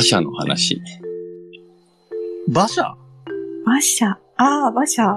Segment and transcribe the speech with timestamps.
[0.00, 0.80] 馬車の話。
[2.48, 2.96] 馬車？
[3.66, 4.18] 馬車。
[4.38, 5.14] ああ、馬車。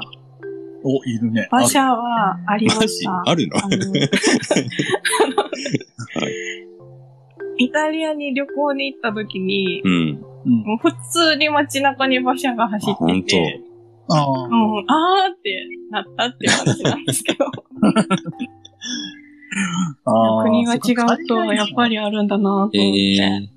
[0.83, 1.47] お、いるね。
[1.53, 3.23] 馬車はありました。
[3.25, 3.55] あるの？
[7.57, 10.21] イタリアに旅行に行った時に、うん。
[10.45, 10.63] うん。
[10.63, 13.61] もう普通に街中に馬車が走あ、っ本てて、
[14.09, 14.27] ああ。
[14.27, 17.45] うん、あーってなったっていう話なんですけど、
[20.05, 20.81] ああ国が違う
[21.27, 21.91] とやっぱり。
[21.91, 23.52] りあるんだなと思って、ええうん。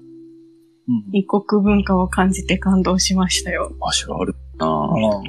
[1.12, 3.72] 異国文化を感じて感動しましたよ。
[3.80, 5.22] 馬車あるなああ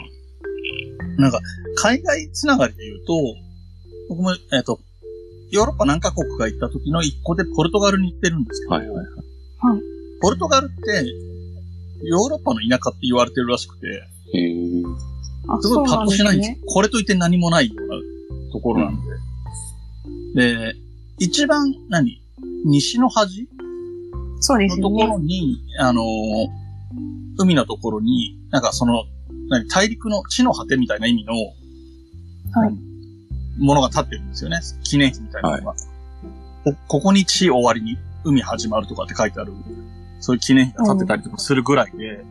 [1.18, 1.40] なんか、
[1.76, 3.14] 海外つながりで言うと、
[4.10, 4.80] 僕も、えっ、と、
[5.50, 9.08] ヨーロッパ何カ国か行った時の一個でポルトガルに行ってるんですけど、はいはいはい。
[10.22, 11.06] ポルトガルって、
[12.04, 14.84] ヨーロッパの田舎って言われてるらしくて、へえ。
[15.48, 16.60] あすごいパッとしないんですね。
[16.68, 18.96] これといって何もないようなところなん
[20.36, 20.56] で。
[20.56, 20.76] で、
[21.20, 22.22] 一番何、
[22.66, 23.48] 西の端？
[24.40, 25.26] そうですのところね。
[25.26, 26.04] に、あのー
[27.40, 29.04] 海のところに、なんかその、
[29.50, 32.88] 何、大陸の地の果てみたいな意味の、はい
[33.60, 34.60] ものが立ってるんですよね。
[34.84, 35.74] 記念碑みたいなのが。
[36.64, 39.54] こここに地終わりに海始まるとかって書いてある、
[40.20, 42.24] そういう記念碑が立ってたりとかするぐらいで、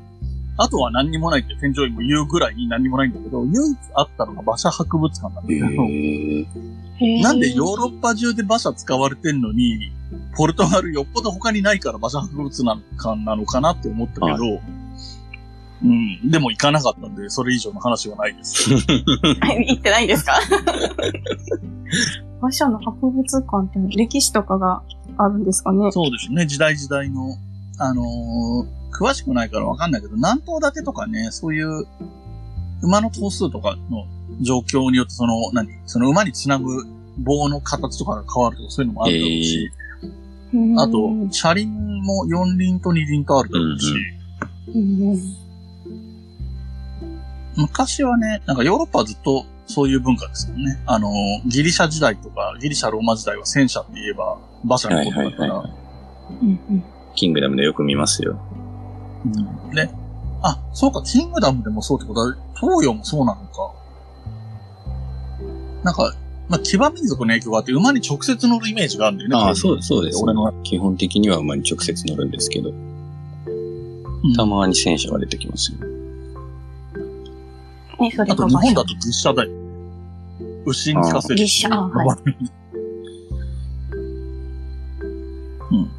[0.59, 9.91] あとは何にもないって添乗員も言うぐらいに何にもないんだけど、唯一あったのが馬車博物館なんだへけど、なんでヨーロッパ中で馬車使われてんのに、
[10.37, 12.81] ポルトガルよっぽど他にないから馬車博物館
[13.25, 14.27] なのかなって思ったけど、
[15.83, 16.31] うん。
[16.31, 18.70] でも行かなかったんで、それ以上の話はないです。
[18.73, 20.39] 行ってないんですか？
[22.41, 24.83] 馬車の博物館って歴史とかが
[25.19, 25.91] あるんですかね？
[25.93, 27.37] そうですね、時代時代の、
[27.78, 31.84] あのー詳しくないからわかんないけど、何頭立てとかね、そういう
[32.83, 34.06] 馬の頭数とかの
[34.41, 35.69] 状況によって、その、何？
[35.84, 36.87] その馬につなぐ
[37.19, 39.86] 棒の形とかが変わるとか、そういうのもあるだろうし、うん
[40.78, 43.94] あと、車輪も4輪と2輪とあるだろうし、
[47.56, 50.78] 昔はね、なんかヨーロッパはずっとそういう文化ですもんね。
[50.87, 51.10] あの、
[51.47, 55.87] ギリシャ時代とか、ギリシャローマ時代は戦車って言えば馬車のはいことだから、はいはいはい。
[56.43, 56.84] うんうん
[57.16, 58.38] キングダムでよく見ますよ。
[59.25, 59.28] う
[59.71, 59.91] んね。
[60.42, 63.72] あ、そうか、キングダムでもそうってことは、東洋もそうなのか。
[65.82, 66.15] なんか、
[66.49, 69.37] まあ、騎馬民族の影響があって、馬に直接乗るイメージがあるんだよね。
[69.37, 70.53] ああ、そうそうです、俺の。
[70.62, 72.87] 基本的には馬に直接乗るんですけど、うん
[74.34, 75.79] たまに戦車が出てきますよ。
[78.01, 79.51] ね、それあと日本だと実車だよ。
[80.67, 81.37] 牛に聞かせる。
[81.37, 82.19] 実車あはい
[85.71, 85.91] うん。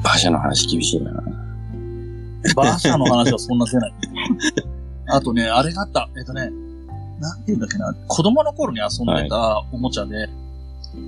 [0.00, 1.22] 馬車の話厳しいな。
[2.56, 3.94] 馬車の話はそんなせない。
[5.08, 6.08] あとね、あれがあった。
[6.16, 6.50] えっとね、
[7.20, 7.94] なんて言うんだっけな。
[8.08, 10.28] 子供の頃に遊んでたおもちゃで、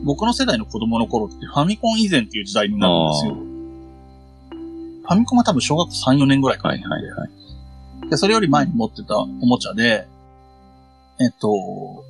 [0.05, 3.34] 僕の世代の子供の頃ってファミコン以前っていう時代になるんですよ。
[5.03, 7.27] ファミコンは多分小学校3、4年ぐらいかなはいはいは
[8.06, 8.11] い。
[8.11, 10.06] で、それより前に持ってたおもちゃで、
[11.19, 12.05] えっと、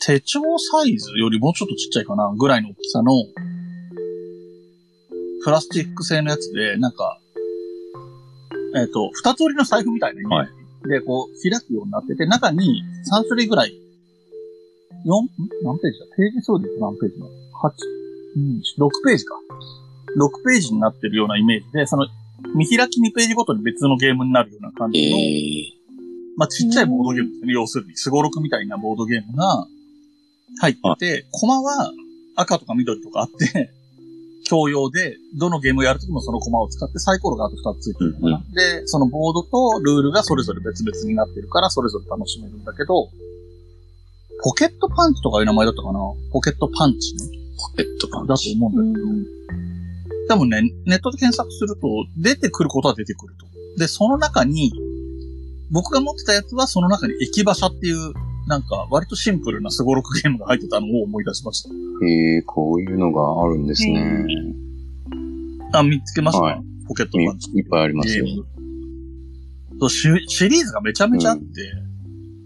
[0.00, 3.12] 手帳サイズよりもうちょっとちっちゃいかなぐらいの大きさの、
[5.44, 7.18] プラスチック製のやつで、なんか、
[8.76, 13.74] えっと、二つ折りの財布みたいなイメージで、こう、開くようになってて、中に3種類ぐらい、
[15.06, 15.28] 4、ん？
[15.62, 16.06] 何ページだ？
[16.16, 17.30] ページ数で言うと何ページだ ?8、
[18.36, 19.34] うん、6ページか。
[20.16, 22.06] 6ページになってるようなイメージで、その、
[22.54, 25.80] 見開き2ページごとに別のゲームになるような感えじの、え
[26.36, 27.52] まあ、ちっちゃいボードゲームですね。
[27.52, 29.66] 要するに、スゴロクみたいなボードゲームが
[30.60, 31.92] 入ってて、コマは
[32.36, 33.70] 赤とか緑とかあって、
[34.50, 38.44] 共用で、どのゲームをやるときもそのコマを使ってサイコロがあと2つついてるのかな。
[38.52, 43.08] で、そのボードとルールがそれぞれ別々になってるから、それぞれ楽しめるんだけど、
[44.42, 46.00] ポケットパンチとかいう名前だったかな？
[46.32, 47.20] ポケットパンチね。
[47.56, 48.54] ポケットパンだとチ。
[48.54, 49.26] 思うんだけど、うん
[50.28, 53.46] 多分ね、ネットで検索すると、出てくることは出てくると。
[53.78, 54.72] で、その中に、
[55.72, 58.12] 僕が持ってたやつはその中に駅馬車っていう、
[58.50, 61.68] なんか割とシンプルなスゴロクゲームが入ってたのを思い出しまし
[62.02, 64.26] ええこういうのがあるんですね。
[65.70, 65.78] た。
[65.78, 67.48] あ、見つけました、はいポケットいパンチ。
[67.52, 68.26] いっぱいありますよ。
[69.78, 71.44] そうシシリーズがめちゃめちゃあって、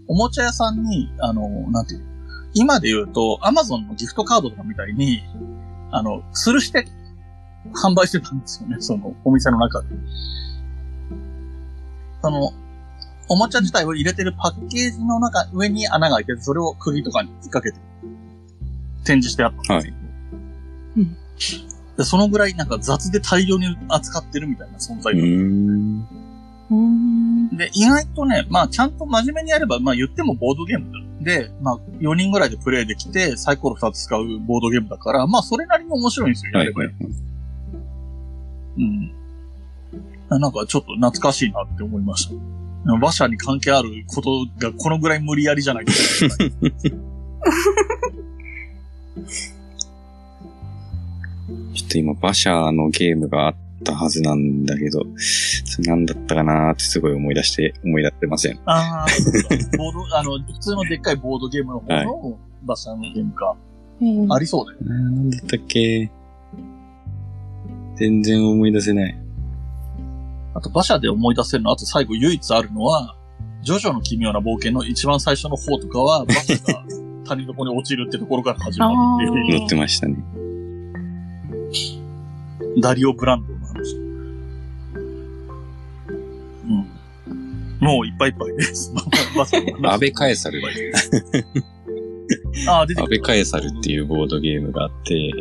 [0.07, 2.05] おもちゃ屋さんに、あの、なんていうの？
[2.53, 5.23] 今で言うと、アマゾンのギフトカードとかみたいに、
[5.89, 6.85] あの、吊るして
[7.83, 9.87] 販売してたんですよね、そのお店の中で。
[12.21, 12.53] その、
[13.27, 17.79] おもちゃ自体を入れてるパッケージの中、上に穴が開いてて、それを釘とかに引っ掛けて
[19.03, 19.93] 展示してあったんですよ。
[20.97, 21.17] うん
[21.97, 26.07] でそのぐらいなんか雑で大量に扱ってるみたいな存在うだったーん。
[26.71, 27.55] うん。
[27.55, 30.91] で、意外とね、まあちゃんと真面目にやれば、まあ言ってもボードゲーム
[31.23, 36.95] で、まあ4人ぐらいでプレイできて、サイコロ2つ使うボードゲームだから、まあそれなりに面白いんですよ、やればやる
[38.77, 39.11] うん。
[40.29, 42.54] あなんかちょっと懐かしいなって思いました。
[42.93, 45.91] 馬車に関係あることがこのぐらい無理やりじゃないと。
[51.73, 58.59] ちょっと今、馬車のゲームがあったはずなんだけど、それ何だったかなーってすごい思い出して、思い出せません。
[58.65, 63.55] ああ、そうかボード、 あの、普通のでっかいボードゲームの方の馬車のゲームか。
[64.01, 64.85] えーありそうだよね。
[64.87, 66.09] 何だったっけ
[67.95, 69.24] 全然思い出せない。
[70.55, 73.17] あと馬車で思い出せるの、あと最後唯一あるのは、
[73.61, 76.85] ジョジョの奇妙な冒険の一番最初の方とかは、馬車が
[77.25, 80.15] 谷底に落ちるってところから始まるっていう、乗ってましたね。
[82.81, 83.95] ダリオ・ブランドの話。
[87.27, 87.85] うん。
[87.85, 88.93] もういっぱいいっぱいです。
[89.35, 90.61] 馬車の話安倍カエサル。
[92.69, 95.33] ああ、出て安倍カエサルっていうボードゲームがあって、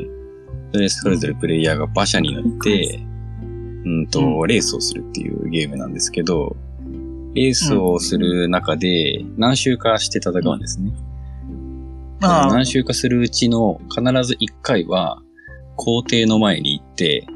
[0.73, 3.07] それそれぞれプレイヤーが馬車に乗って、
[3.85, 6.57] うんと、レースをするっていうゲームなんですけど、
[7.35, 10.93] レースをする中で何周かして戦うんですね。
[12.23, 15.21] ああ何周かするうちの必ず1回は
[15.77, 17.27] 皇帝の前に行って、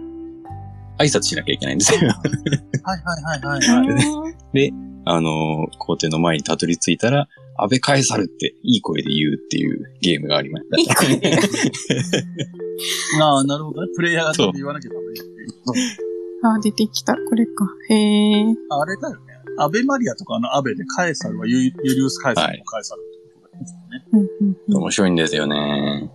[0.98, 2.00] 挨拶しなきゃいけないんですよ。
[2.00, 4.72] はいはいはいはいはい。
[5.04, 10.78] あの、皇帝の前にたどり着いたら、安倍カエサルっていい声で言うっていうゲームがありました。
[10.78, 11.38] いい声で。
[13.20, 13.88] ああ、なるほどね。
[13.96, 16.07] プレイヤーが言わなきゃダメ。
[16.42, 17.14] あ、出てきた。
[17.14, 17.66] これか。
[17.88, 18.44] へえ。
[18.70, 19.20] あれだよね。
[19.58, 24.06] アベマリアとかのアベでカエサルはユユリウス・カエサルのカエサルってことだよね。
[24.12, 26.10] うんうんうん面白いんですよね。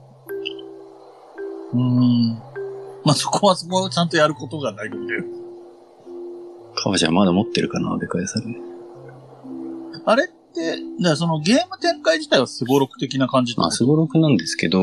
[1.74, 2.54] うーん。
[3.04, 5.16] まあ、そこはそこをちゃんとやることがないので。
[6.76, 8.46] 川ちゃんまだ持ってるかな、安倍カエサル。
[10.06, 14.80] あれって、じゃあそのゲーム展開自体はスゴロク的な感じってまあ、ことすごろくなんですけど、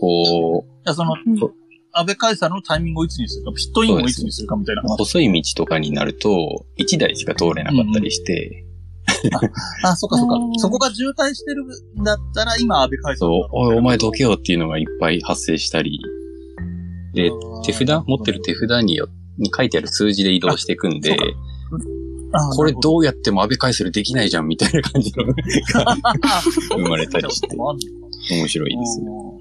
[0.00, 1.63] こいや、その、うん
[1.94, 4.82] 安倍カエサルのタイミングをいつにするか、ピットインをいつにするかみたいな。
[4.82, 8.64] 細い道とかになると、1台しか通れなかったりして、
[9.82, 10.34] あ、そっかそっか。
[10.36, 10.50] う。
[10.50, 11.64] んそこが渋滞してる
[12.00, 16.00] んだったら、今安倍カエサルそうおい、お前どけけよっていうのがいっぱい発生したり、
[17.14, 17.30] で、
[17.64, 19.08] 手札持ってる手札によ
[19.38, 21.16] に書いてある数字で移動していくんで、
[22.56, 25.24] これうどうやっても安倍カエサルできないじゃんみたいな感じの。
[26.76, 29.33] 生まれたりして、面白いですよ。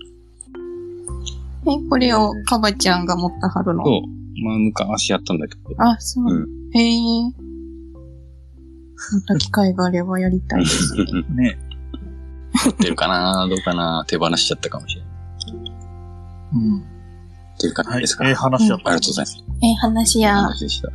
[1.65, 3.83] え、これをカバちゃんが持ったはるの？
[3.83, 4.45] そう。
[4.45, 6.25] まあ、昔やったんだけど、あ、そう。
[6.25, 7.31] うんへえ。
[9.13, 10.95] また機会があればやりたいです。
[11.35, 11.57] ね。
[12.65, 13.47] 持ってるかな？
[13.49, 14.05] どうかな？
[14.07, 15.11] 手放しちゃったかもしれない。
[16.55, 16.79] うん。
[16.79, 16.81] っ
[17.59, 17.95] ていう感はい。
[17.97, 18.27] じですか？
[18.27, 18.89] ええ話だった。
[18.89, 19.43] ありがとうございます。
[19.63, 20.35] え、話や。
[20.35, 20.89] 話でした。